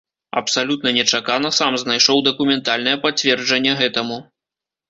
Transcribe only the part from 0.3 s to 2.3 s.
Абсалютна нечакана сам знайшоў